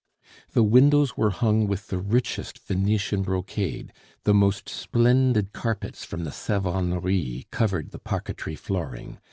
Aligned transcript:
The 0.53 0.63
windows 0.63 1.15
were 1.15 1.29
hung 1.29 1.67
with 1.67 1.89
the 1.89 1.99
richest 1.99 2.57
Venetian 2.65 3.21
brocade; 3.21 3.93
the 4.23 4.33
most 4.33 4.67
splendid 4.67 5.53
carpets 5.53 6.03
from 6.05 6.23
the 6.23 6.31
Savonnerie 6.31 7.45
covered 7.51 7.91
the 7.91 7.99
parquetry 7.99 8.55
flooring. 8.55 9.19